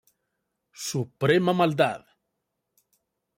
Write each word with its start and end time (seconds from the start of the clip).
Suprema 0.85 1.55
maldad! 1.59 2.01